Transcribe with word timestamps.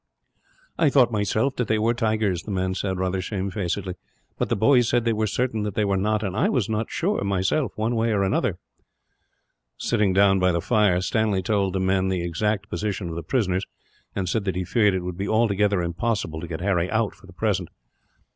"I 0.79 0.89
thought 0.89 1.11
myself 1.11 1.55
that 1.57 1.67
they 1.67 1.77
were 1.77 1.93
tigers," 1.93 2.41
the 2.41 2.49
man 2.49 2.73
said, 2.73 2.97
rather 2.97 3.21
shamefacedly, 3.21 3.93
"but 4.35 4.49
the 4.49 4.55
boys 4.55 4.89
said 4.89 5.05
they 5.05 5.13
were 5.13 5.27
certain 5.27 5.61
that 5.61 5.75
they 5.75 5.85
were 5.85 5.95
not; 5.95 6.23
and 6.23 6.35
I 6.35 6.49
was 6.49 6.67
not 6.67 6.89
sure, 6.89 7.23
myself, 7.23 7.73
one 7.75 7.95
way 7.95 8.11
or 8.11 8.27
the 8.27 8.35
other." 8.35 8.57
Sitting 9.77 10.11
down 10.11 10.39
by 10.39 10.51
the 10.53 10.59
fire, 10.59 11.01
Stanley 11.01 11.43
told 11.43 11.73
the 11.73 11.79
men 11.79 12.07
the 12.07 12.23
exact 12.23 12.67
position 12.67 13.09
of 13.09 13.15
the 13.15 13.21
prisoners; 13.21 13.67
and 14.15 14.27
said 14.27 14.43
that 14.45 14.55
he 14.55 14.63
feared 14.63 14.95
it 14.95 15.03
would 15.03 15.17
be 15.19 15.29
altogether 15.29 15.83
impossible 15.83 16.41
to 16.41 16.47
get 16.47 16.61
Harry 16.61 16.89
out, 16.89 17.13
for 17.13 17.27
the 17.27 17.33
present. 17.33 17.69